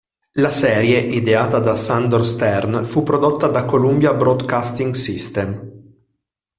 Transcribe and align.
La 0.39 0.49
serie, 0.49 0.97
ideata 0.99 1.59
da 1.59 1.75
Sandor 1.75 2.25
Stern, 2.25 2.85
fu 2.87 3.03
prodotta 3.03 3.45
da 3.45 3.65
Columbia 3.65 4.15
Broadcasting 4.15 4.95
System. 4.95 5.95